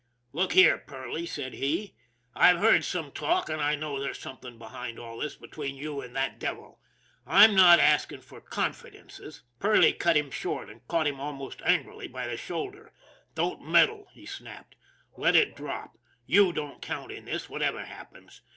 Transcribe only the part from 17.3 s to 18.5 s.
whatever happens.